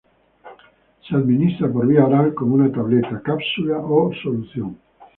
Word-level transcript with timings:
Se 1.07 1.15
administra 1.15 1.71
por 1.71 1.85
vía 1.85 2.03
oral 2.03 2.33
como 2.33 2.55
una 2.55 2.71
tableta, 2.71 3.21
cápsula 3.23 3.77
o 3.77 4.11
solución. 4.23 4.75